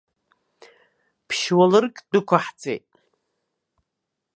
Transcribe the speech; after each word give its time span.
Ԥшь-уалырк 1.27 1.95
дәықәаҳҵеит. 2.11 2.85